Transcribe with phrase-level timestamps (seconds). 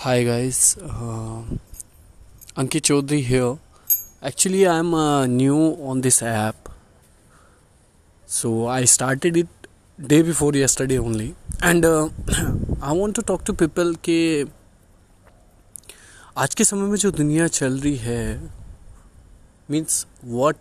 [0.00, 0.78] Hi guys
[2.56, 3.40] Ankit Chaudhary है
[4.24, 4.92] actually I am
[5.24, 6.54] new on this app
[8.28, 9.48] so I started it
[10.00, 11.34] day before yesterday only
[11.64, 14.44] and I want to talk to people के
[16.36, 18.50] आज के समय में जो दुनिया चल रही है
[19.70, 20.56] मीन्स व्हाट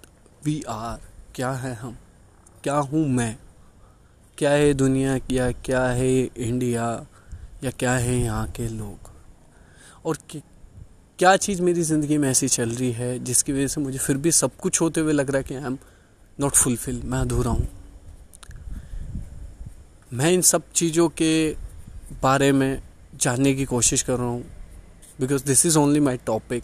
[0.45, 0.97] वी आर
[1.35, 1.97] क्या है हम,
[2.63, 3.37] क्या हूँ मैं,
[4.37, 7.05] क्या है दुनिया, या क्या है इंडिया
[7.63, 9.16] या क्या है यहाँ के लोग।
[10.07, 10.17] और
[11.19, 14.31] क्या चीज़ मेरी ज़िंदगी में ऐसी चल रही है जिसकी वजह से मुझे फिर भी
[14.31, 15.77] सब कुछ होते हुए लग रहा है कि आई एम
[16.39, 17.67] नॉट फुलफिल मैं अधूरा हूँ।
[20.13, 21.33] मैं इन सब चीज़ों के
[22.21, 22.81] बारे में
[23.21, 24.43] जानने की कोशिश कर रहा हूँ
[25.19, 26.63] because this is only my topic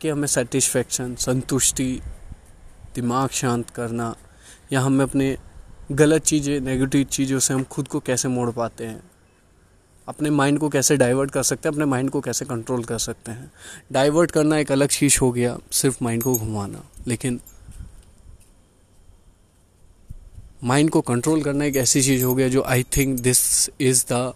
[0.00, 2.00] कि हमें सेटिस्फेक्शन संतुष्टि,
[2.94, 4.14] दिमाग शांत करना,
[4.72, 5.36] या हमें अपने
[5.92, 9.02] गलत चीज़ें नेगेटिव चीज़ों से हम खुद को कैसे मोड़ पाते हैं।
[10.08, 13.32] अपने माइंड को कैसे डाइवर्ट कर सकते हैं, अपने माइंड को कैसे कंट्रोल कर सकते
[13.32, 13.50] हैं।
[13.92, 17.40] डाइवर्ट करना एक अलग चीज़ हो गया, सिर्फ़ माइंड को घुमाना। लेकिन
[20.64, 24.34] माइंड को कंट्रोल करना एक ऐसी चीज़ हो गया जो I think this is the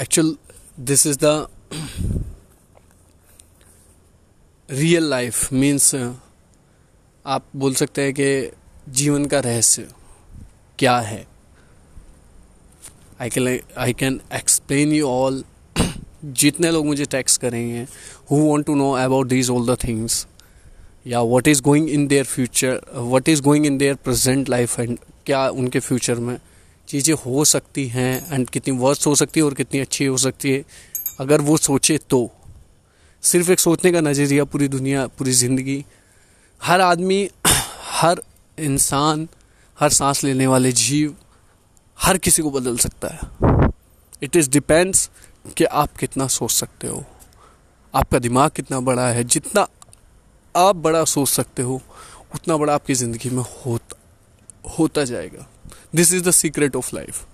[0.00, 0.36] actual
[0.80, 1.48] this is the
[4.68, 8.50] real life means आप बोल सकते हैं कि
[8.92, 9.88] जीवन का रहस्य।
[10.80, 11.26] क्या है?
[13.20, 15.44] I can I can explain you all
[16.24, 17.86] जितने लोग मुझे टेक्स्ट करेंगे
[18.30, 20.26] who want to know about these all the things
[21.06, 24.98] या what is going in their future what is going in their present life and
[25.26, 26.38] क्या उनके future में
[26.88, 30.50] चीज़ें हो सकती हैं एंड कितनी वर्स्ट हो सकती है और कितनी अच्छी हो सकती
[30.50, 30.64] है।
[31.20, 32.30] अगर वो सोचे तो।
[33.22, 35.84] सिर्फ़ एक सोचने का नज़रिया पूरी दुनिया, पूरी ज़िंदगी।
[36.62, 37.30] हर आदमी,
[37.90, 38.22] हर
[38.58, 39.28] इंसान
[39.80, 41.16] हर सांस लेने वाले जीव
[42.02, 43.68] हर किसी को बदल सकता है।
[44.22, 45.10] इट इज़ डिपेंड्स
[45.56, 47.04] कि आप कितना सोच सकते हो।
[47.94, 49.66] आपका दिमाग कितना बड़ा है। जितना
[50.56, 51.82] आप बड़ा सोच सकते हो,
[52.34, 53.96] उतना बड़ा आपकी ज़िंदगी में होता
[54.78, 55.46] होता जाएगा।
[55.94, 57.26] This is the secret of life